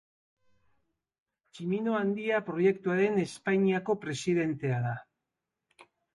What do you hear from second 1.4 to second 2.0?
Tximino